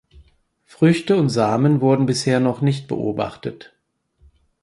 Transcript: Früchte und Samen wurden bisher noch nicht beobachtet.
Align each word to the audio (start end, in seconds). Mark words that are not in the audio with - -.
Früchte 0.65 1.15
und 1.15 1.29
Samen 1.29 1.79
wurden 1.79 2.07
bisher 2.07 2.39
noch 2.39 2.61
nicht 2.61 2.87
beobachtet. 2.87 3.71